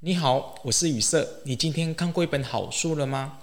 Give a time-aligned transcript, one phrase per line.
[0.00, 1.40] 你好，我是雨色。
[1.42, 3.40] 你今天看过一本好书了吗？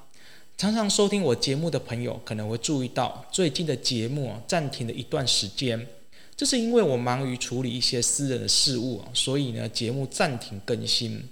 [0.55, 5.85] 常常收听我节目的朋友可能会注意到，最近的节目暂停了一段时间。
[6.33, 11.27] 这是因为我忙于处理一些私人的事务啊，所以呢，节目暂停更新。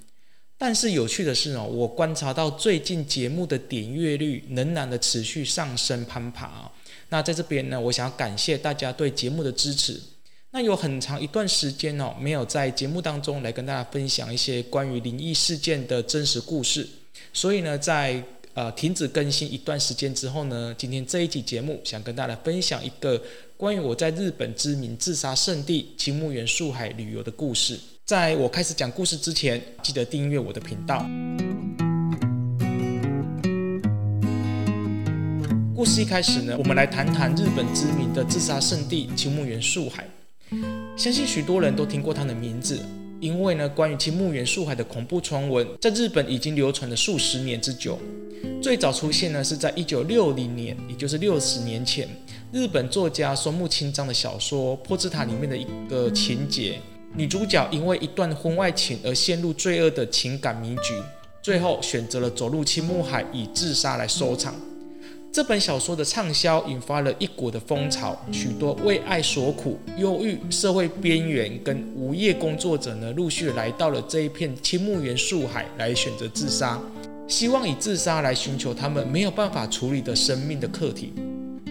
[0.57, 6.69] 但是有趣的是哦，我观察到最近节目的点阅率仍然的持续上升攀爬。
[7.07, 10.01] 那在这边呢，我想要感谢大家对节目的支持。
[10.55, 16.87] 那有很长一段时间哦，没有在节目当中来跟大家分享一些关于灵异事件的真实故事，
[17.33, 23.19] 所以呢，在呃停止更新一段时间之后呢，今天这一集节目想跟大家分享一个
[23.57, 27.79] 关于我在日本知名自杀圣地青木原树海旅游的故事。
[28.05, 31.03] 在我开始讲故事之前，记得订阅我的频道。
[35.75, 40.07] 故事一开始呢，我们来谈谈日本知名的自杀圣地青木原树海。
[40.95, 42.79] 相信许多人都听过他的名字，
[43.19, 47.97] 因为呢，关于青木原树海的恐怖传闻，在日本已经流传了数十年之久。
[48.61, 52.07] 最早出现呢，是在一九六零年，也就是六十年前，
[52.51, 56.79] 日本作家松木清张的小说《波茨塔》里面的一个情节，
[57.15, 60.93] 女主角因为一段婚外情而陷入罪恶的情感迷局，
[61.41, 64.53] 最后选择了走入青木海，以自杀来收场。
[65.33, 76.79] 这本小说的畅销引发了一股的风潮，许多为爱所苦、忧郁、社会边缘跟无业工作者呢，陆续来到了这一片青木原树海来选择自杀，
[77.27, 81.11] 希望以自杀来寻求他们没有办法处理的生命的课题。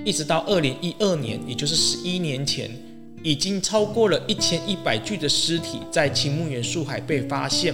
[0.05, 2.69] 一直到二零一二年，也就是十一年前，
[3.23, 7.73] 已经超过了一千一百具的尸体在青木原树海被发现，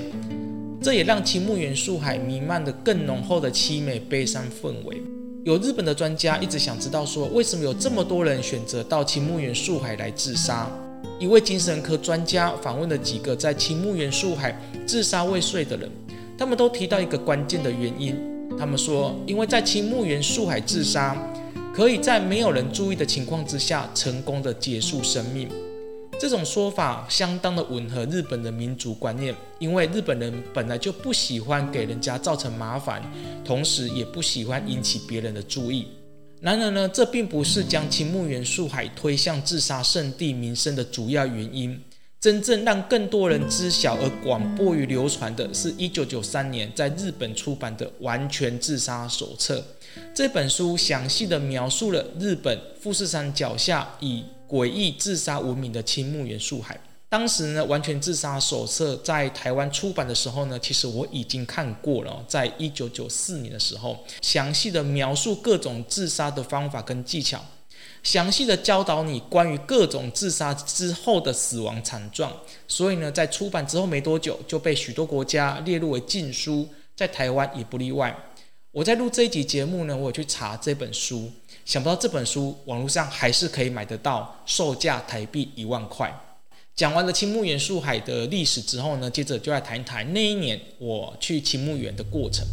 [0.82, 5.00] 这也让青木原树海弥漫着更浓厚的凄美悲伤氛围。
[5.48, 10.70] 有日本的专家一直想知道，说为什么有这么多人选择到青木原树海来自杀？
[11.18, 14.54] 一位精神科专家访问了几个在青木原树海
[14.86, 15.90] 自杀未遂的人，
[16.36, 18.14] 他们都提到一个关键的原因。
[18.58, 21.16] 他们说，因为在青木原树海自杀，
[21.74, 25.48] 可以在没有人注意的情况之下，成功的结束生命。
[26.18, 33.00] 这种说法相当的吻合日本的民族观念，因为日本人本来就不喜欢给人家造成麻烦，
[33.44, 35.86] 同时也不喜欢引起别人的注意。
[36.40, 41.80] 然而呢，这并不是将青木原树海推向自杀圣地名声的主要原因。
[42.20, 49.60] 真正让更多人知晓而广播于流传的是一九九三年在日本出版的《完全自杀手册》。
[50.12, 56.80] 这本书详细的描述了日本富士山脚下以诡异自杀闻名的青木原树海。
[57.10, 62.22] 当时呢，完全自杀手册在台湾出版的时候呢，其实我已经看过了。
[62.28, 67.42] 在一九九四年的时候，详细的描述各种自杀的方法跟技巧，
[68.02, 72.30] 详细的教导你关于各种自杀之后的死亡惨状。
[72.66, 78.14] 所以呢，在出版之后没多久，就被许多国家列入为禁书，在台湾也不例外。
[78.70, 81.32] 我在录这一集节目呢，我有去查这本书。
[81.68, 86.10] 想不到这本书网络上还是可以买得到，售价台币一万块。
[86.74, 92.46] 讲完了青木原树海的历史之后呢，接着就来谈一谈那一年我去青木原的过程。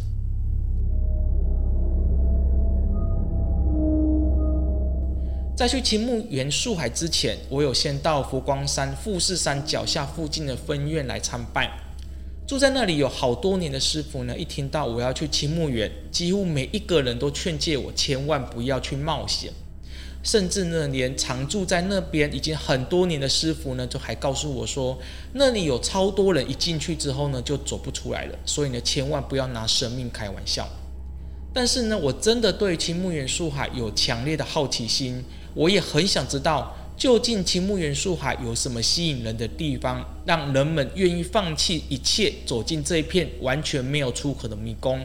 [5.56, 11.85] 在去青木原树海之前，我有先到佛光山富士山脚下附近的分院来参拜。
[12.46, 19.52] 住在那里有好多年的师傅呢，一听到我要去青木原，几乎每一个人都劝诫我千万不要去冒险，
[20.22, 24.96] 甚至呢，连常住在那边已经很多年的师傅呢，就还告诉我说，
[25.32, 30.68] 那里有超多人一进去之后呢，就走不出来了，所以呢，千万不要拿生命开玩笑。
[31.52, 36.72] 但是呢，我真的对青木原树海有强烈的好奇心，我也很想知道。
[36.96, 45.04] 究竟青木原树海有什么吸引人的地方，让人们愿意放弃一切走进这一片完全没有出口的迷宫？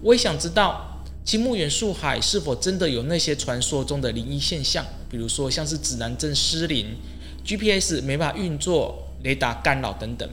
[0.00, 6.86] 我也想知道青木原树海是否真的有那些传说中的灵异现象，比如说像是指南针失灵、
[7.44, 10.28] GPS 没法运作、雷达干扰等等。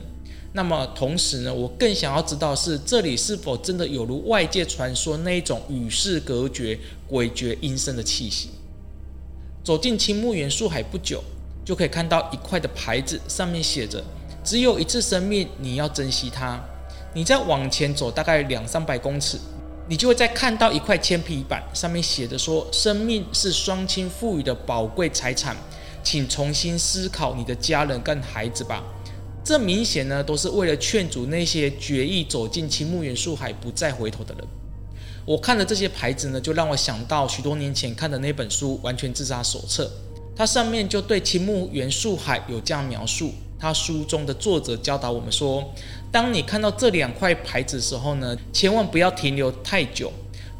[0.52, 6.78] 那么同时呢，我更想要知道是这里是否真的有如外界传说那一种与世隔绝、
[7.10, 8.50] 诡谲阴森的气息。
[9.64, 11.22] 走进青木原树海不久，
[11.64, 14.02] 就可以看到一块的牌子，上面写着
[14.42, 16.60] ：“只有一次生命，你要珍惜它。”
[17.14, 19.38] 你再往前走大概两三百公尺，
[19.86, 25.56] 你就会再看到一块铅皮板，上面写着说：“生命是双亲赋予的宝贵财产，
[26.02, 28.82] 请重新思考你的家人跟孩子吧。”
[29.44, 34.44] 这明显呢，都是为了劝阻那些决意走进青木原树海不再回头的人。
[35.24, 39.84] 我看了这些牌子呢，就让我想到许多年前看的那本书《完全自杀手册》，
[40.36, 45.62] 它上面就对青木原树海有这样描述：他书中的作者教导我们说，
[46.10, 50.12] 当你看到这两块牌子的时候呢，千万不要停留太久，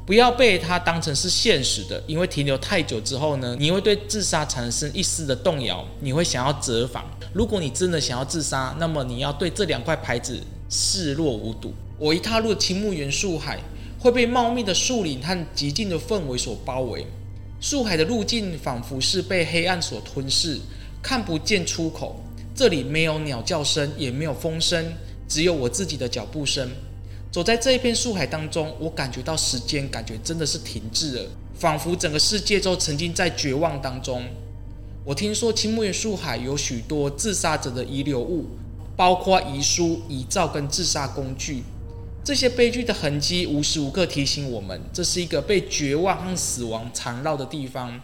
[0.07, 7.05] 不要被它当成是现实的，因为停留太久之后呢，你会对自杀产生一丝的动摇，你会想要折返。
[7.33, 10.39] 如果你真的想要自杀，那么你要对这两块牌子
[10.69, 11.75] 视若无睹。
[11.99, 13.59] 我一踏入青木原树海，
[14.03, 17.07] 会被茂密的树林和寂静的氛围所包围，
[17.61, 20.59] 树海的路径仿佛是被黑暗所吞噬，
[21.01, 22.21] 看不见出口。
[22.53, 24.93] 这里没有鸟叫声，也没有风声，
[25.29, 26.69] 只有我自己的脚步声。
[27.31, 34.25] 走在这一片树海当中，我感觉到时间感觉真的是停滞了，仿佛整个世界都沉浸在绝望当中。
[35.05, 38.47] 我听说青木原树海有许多自杀者的遗留物，
[38.97, 41.63] 包括遗书、遗照跟自杀工具。
[42.25, 48.01] 这些悲剧的痕迹无时无刻提醒我们，这是一个被绝望和死亡缠绕的地方。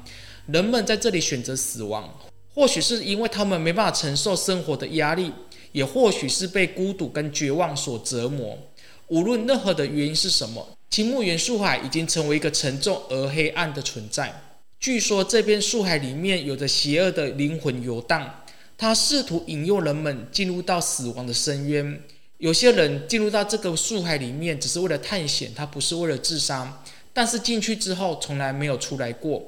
[0.46, 2.12] 人们在这里选择死亡。
[2.52, 5.30] 或许是因为他们没办法承受生活的压力，
[5.70, 8.58] 也或许是被孤独跟绝望所折磨。
[9.06, 14.42] 无论任何的原因是什么，青木原树海已经成为一个沉重而黑暗的存在。
[14.80, 18.42] 据说这片树海里面有着邪恶的灵魂游荡，
[18.76, 22.02] 他试图引诱人们进入到死亡的深渊。
[22.38, 26.80] 有些人进入到这个树海里面只是为了探险，他不是为了自杀，
[27.12, 29.42] 但是进去之后从来没有出来过。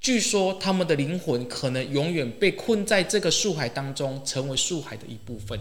[0.00, 5.60] 据说他们的灵魂可能永远被困在这个树海当中，成为树海的一部分。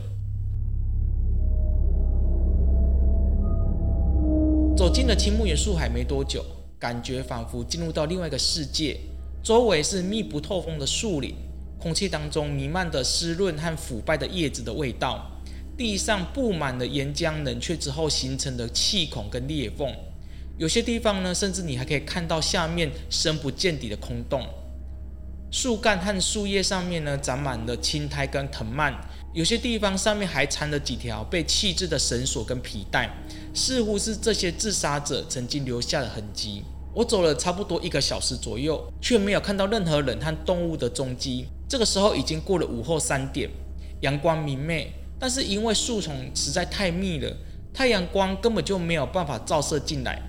[4.78, 6.42] 走进了青木原树海没多久，
[6.80, 8.98] 感觉仿佛进入到另外一个世界。
[9.44, 11.36] 周围是密不透风的树林，
[11.78, 15.30] 空气当中弥漫着湿润和腐败的叶子的味道，
[15.82, 19.92] 地上布满了岩浆冷却之后形成的气孔跟裂缝。
[20.60, 24.48] 有些地方呢，甚至你还可以看到下面深不见底的空洞。
[25.52, 28.94] 树干和树叶上面呢，长满了青苔跟藤蔓。
[29.34, 33.10] 有些地方上面还缠着几条被弃置的绳索跟皮带，
[33.52, 36.64] 似乎是这些自杀者曾经留下的痕迹。
[36.94, 41.48] 我走了差不多一个小时左右，却没有看到任何人和动物的踪迹。
[41.68, 43.50] 这个时候已经过了午后三点，
[44.02, 47.32] 阳光明媚，但是因为树丛实在太密了，
[47.72, 50.20] 太阳光根本就没有办法照射进来。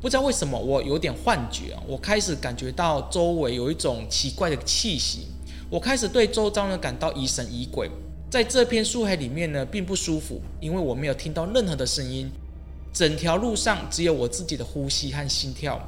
[0.00, 1.82] 不知道为什么，我有点幻觉啊！
[1.86, 5.28] 我开始感觉到周围有一种奇怪的气息，
[5.70, 7.88] 我开始对周遭呢感到疑神疑鬼。
[8.28, 12.28] 在这片树海里面呢，并不舒服，因为我没有听到任何的声音，
[12.92, 15.80] 整条路上只有我自己的呼吸和心跳。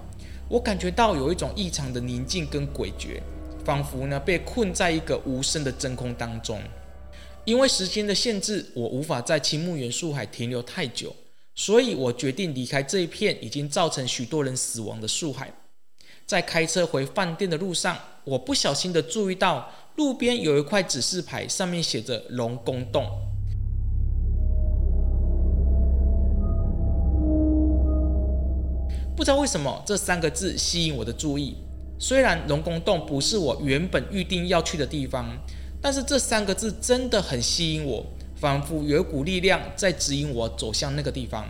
[0.49, 3.21] 我感觉到有一种异常的宁静跟诡谲，
[3.65, 6.61] 仿佛呢被困在一个无声的真空当中。
[7.45, 11.15] 因为时间的限制，我无法在青木原树海停留太久。
[11.55, 15.53] 所以我决定离开这一片已经造成许多人死亡的树海。
[16.27, 23.05] 在开车回饭店的路上，我不小心的注意到路边有一块指示牌，上面写着“龙宫洞”。
[29.15, 31.59] 不知道为什么这三个字吸引我的注意。
[32.01, 35.39] 虽然龙宫洞不是我原本预定要去的地方，
[35.85, 38.03] 但是这三个字真的很吸引我。
[38.41, 41.47] 仿佛有一股力量在指引我走向那个地方。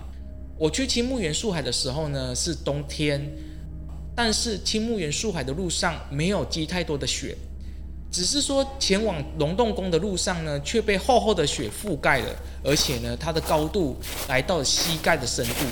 [0.59, 3.21] 我去青木原树海的时候呢，是冬天，
[4.15, 7.37] 但是青木原树海的路上没有积太多的雪，
[8.13, 12.29] 只是说前往龙洞宫的路上呢，却被厚厚的雪覆盖了，
[12.63, 13.97] 而且呢，它的高度
[14.29, 15.65] 来到了膝盖的深度，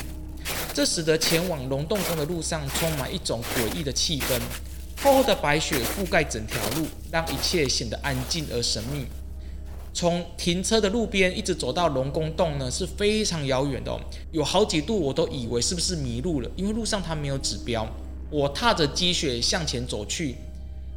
[0.73, 4.41] 这使得前往龙洞宫的路上充满一种诡异的气氛。
[5.03, 9.05] 厚厚的白雪覆盖整条路，让一切显得安静而神秘。
[9.93, 17.85] 从停车的路边一直走到龙宫洞呢，是非常遥远的哦，有好几度我都以为是不是迷路了，因为路上它没有指标。
[18.31, 20.37] 我踏着积雪向前走去，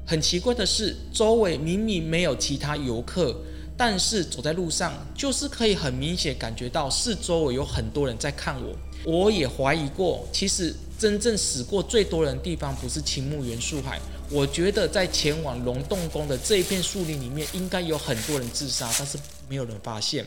[0.06, 3.36] 很奇怪的是，周围明明没有其他游客，
[3.76, 8.76] 但是走在路上就是可以很明显感觉到四周围有很多人在看我。
[9.04, 14.00] 我也怀疑过，其实真正死过最多人的地方不是青木原树海。
[14.30, 20.26] 我觉得在前往龙洞宫的这一片树林里面，应该有很多人自杀，但是没有人发现。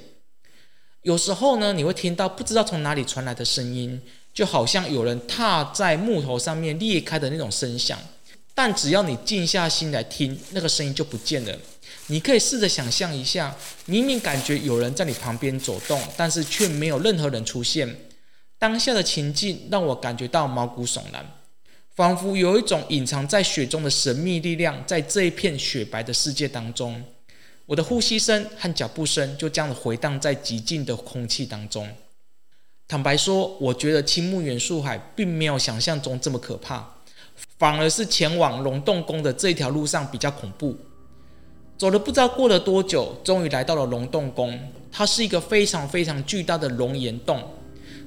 [1.03, 4.01] 有时候呢，你会听到不知道从哪里传来的声音，
[4.33, 7.99] 就好像有人踏在木头上面裂开的那种声响。
[8.55, 11.57] 但只要你静下心来听，那个声音就不见了。
[12.09, 13.55] 你可以试着想象一下，
[13.87, 17.97] 明明感觉有人在你旁边走动，但是却没有任何人出现。
[18.59, 21.25] 当下的情境让我感觉到毛骨悚然。
[21.95, 27.03] 仿佛有一种隐藏在雪中的神秘力量，在这一片雪白的世界当中，
[27.67, 31.89] 我的呼吸声和脚步声就这样回荡在寂静的空气当中。
[32.87, 36.89] 坦白说，我觉得青木原树海并没有想象中这么可怕，
[37.59, 40.77] 反而是前往龙洞宫的这条路上比较恐怖。
[41.77, 44.57] 走了不知道过了多久，终于来到了龙洞宫。
[44.93, 47.43] 它是一个非常非常巨大的龙岩洞，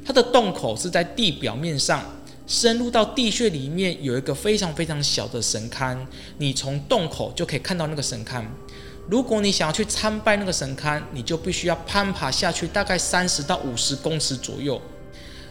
[0.04, 2.04] 它的洞口是在地表面上，
[2.48, 5.98] 深入到地穴里面有一个非常非常小的神龛，
[6.38, 8.44] 你从洞口就可以看到那个神龛。
[9.10, 14.82] 如果你想要去参拜那个神龛，你就必须要攀爬下去，大概三十到五十公尺左右。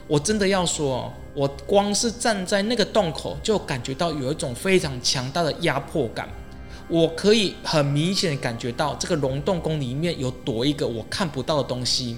[0.07, 6.29] 我真的要说，我光是站在那个洞口，就感觉到有一种非常强大的压迫感。
[6.89, 12.17] 我可以很明显的感觉到，这个龙洞宫里面有躲一个我看不到的东西，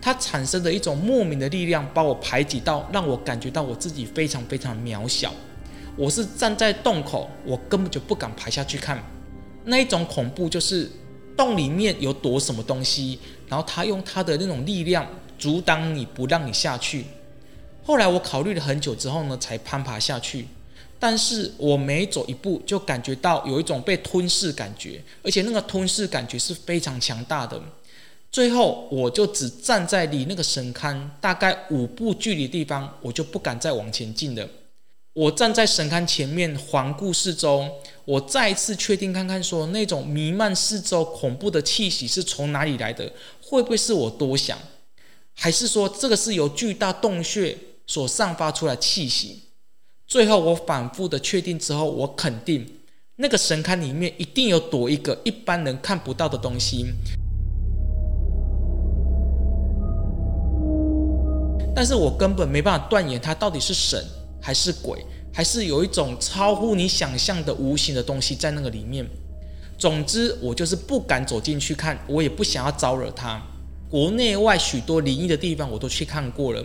[0.00, 5.32] 它产生的一种莫名的力量，把我排挤到，让我感觉到我自己非常非常渺小。
[5.96, 9.02] 我是站在洞口，我根本就不敢爬下去看。
[9.64, 10.90] 那一种恐怖就是
[11.36, 15.06] 洞里面有躲什么东西，然后他用他的那种力量
[15.38, 17.04] 阻挡你不让你下去。
[17.82, 20.46] 后来我考虑了很久之后呢，才攀爬下去。
[20.98, 27.60] 但是我每走一步就感觉到有一种被吞噬感觉，而且那个吞噬感觉是非常强大的。
[28.30, 34.48] 最后我就只站在离那个神龛大概五步距离的地方，我就不敢再往前进了。
[35.14, 37.68] 我站在神龛前面环顾四周。
[38.04, 43.10] 我再一次确定看看，说那种弥漫四周恐怖的气息是从哪里来的？
[43.42, 44.56] 会不会是我多想？
[45.34, 49.42] 还是说这个是由巨大洞穴所散发出来气息？
[50.06, 52.64] 最后我反复的确定之后，我肯定
[53.16, 56.86] 那个神龛里面一定有躲一个一般人看不到的东西。
[61.76, 64.02] 但是我根本没办法断言它到底是神
[64.40, 65.04] 还是鬼。
[65.32, 69.06] 还是有一种超乎你想象的无形的东西在那个里面。
[69.76, 73.38] 总之，我就是不敢走进去看，我也不想要招惹他。
[73.90, 76.64] 国内外许多灵异的地方我都去看过了，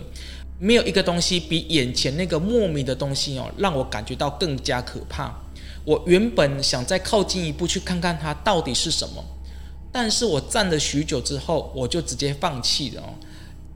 [0.58, 5.30] 没有一个东西比眼前那个莫名的东西哦，让我感觉到更加可怕。
[5.84, 9.22] 我原本想再靠近一步去看看它到底是什么，
[9.92, 13.12] 但是我站了许久之后，我就直接放弃了哦。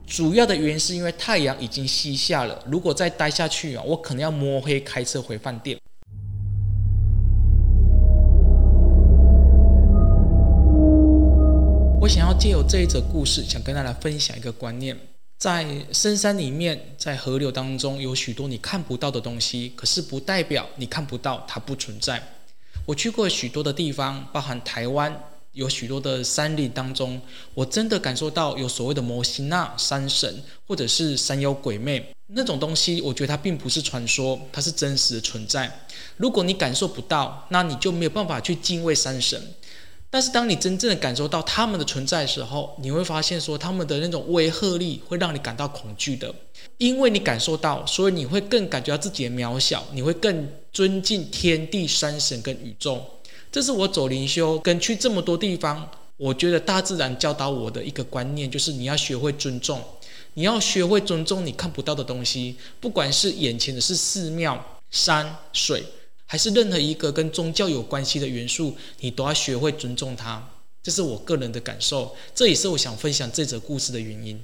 [0.07, 5.77] 主要的原因是因为太阳已经西下了，如果再待下去啊，我可能要摸黑开车回饭店。
[12.01, 14.97] 我想要借由这一则故事，想跟大家分享一个观念：
[15.39, 22.23] 在深山里面，在河流当中，有许多你看不到的东西，可是不代表你看不到它不存在。
[22.85, 25.21] 我去过许多的地方，包含台湾。
[25.57, 27.19] 有许多的山林当中，
[27.55, 33.01] 我真的感受到有所谓的摩西娜山神，或者是山妖鬼魅那种东西。
[33.01, 35.87] 我觉得它并不是传说，它是真实的存在。
[36.19, 39.43] 如果你感受不到，那你就没有办法去敬畏山神。
[40.11, 46.33] 但是当你真正的感受到他们的存在的时候，你会发现说他们的那种威吓力会让你感到恐惧的，
[46.77, 53.03] 因为你感受到，所以你会更感觉到自己的渺小，你会更尊敬天地山神跟宇宙。
[53.57, 59.83] 这是我走灵修跟去这么多地方，我觉得大自然教导我的一个观念，就是你要学会尊重，
[60.35, 65.83] 你要学会尊重你看不到的东西，不管是眼前的是寺庙、山水，
[66.27, 70.51] 还是任何一个跟宗教有关系的元素，你都要学会尊重它。
[70.83, 74.39] 这是我个人的感受，这也是我想分享这则故事的原因。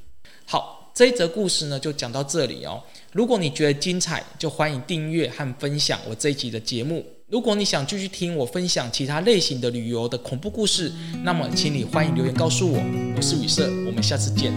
[0.46, 2.82] 好，这一则故事呢就讲到这里哦。
[3.12, 7.04] 如果你觉得精彩，就欢迎订阅和分享我这一集的节目。
[7.32, 10.92] 如果你想继续听我分享其他类型的旅游的恐怖故事，
[11.24, 12.78] 那么请你欢迎留言告诉我。
[13.16, 14.52] 我是雨色，我们下次见。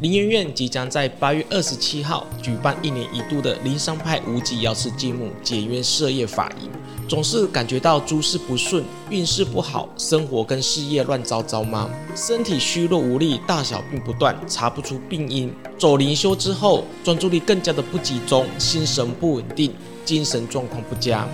[0.00, 6.68] 灵研院即将在八月二十七号举办一年一度的灵山派无极瑶池金母解冤设业法仪。
[7.08, 11.88] 总是感觉到诸事不顺，运势不好，生活跟事业乱糟糟吗？
[12.14, 15.50] 身体虚弱无力，大小病不断，查不出病因。
[15.78, 19.72] 走灵修之后，专注力更加的不集中，心神不稳定，
[20.04, 21.26] 精神状况不佳。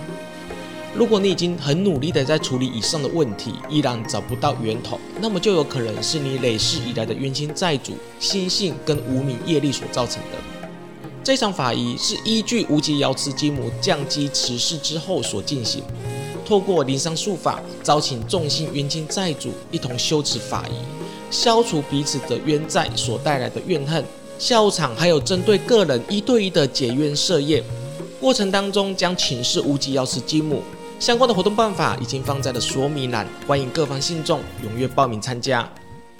[0.95, 10.64] 如果你已经很努力的在处理以上的问题，依然找不到源头，那么就有可能是你累世以来的冤亲债主、心性跟无名业力所造成的。
[11.25, 15.81] 这场法仪是依据无极瑶池金母降乩辞世之后所进行，
[16.45, 20.73] 透过灵山术法，招请众星冤亲债主一同修持法仪，
[21.31, 24.05] 消除彼此的冤债所带来的怨恨。
[24.37, 27.63] 下午场还有针对个人一对一的解冤设宴，
[28.21, 30.61] 过程当中将请示无极瑶池金母。
[30.99, 35.67] 相关的活动办法已经放在了说明栏，欢迎各方信众踊跃报名参加。